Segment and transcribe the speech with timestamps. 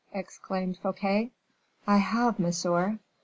[0.15, 1.29] exclaimed Fouquet.
[1.85, 2.97] "I have, monsieur."